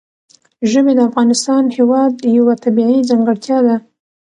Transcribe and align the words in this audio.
ژبې 0.71 0.93
د 0.95 0.99
افغانستان 1.09 1.63
هېواد 1.77 2.13
یوه 2.37 2.53
طبیعي 2.63 2.99
ځانګړتیا 3.09 3.57
ده. 3.67 3.75